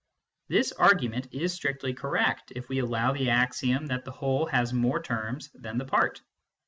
This 0.47 0.71
argument 0.71 1.27
is 1.31 1.53
strictly 1.53 1.93
correct, 1.93 2.53
if 2.55 2.69
we 2.69 2.79
allow 2.79 3.11
the 3.13 3.29
axiom 3.29 3.85
that 3.85 4.03
the 4.03 4.09
whole 4.09 4.47
has 4.47 4.73
more 4.73 4.99
terms 4.99 5.51
than 5.53 5.77
the 5.77 5.85
part. 5.85 6.21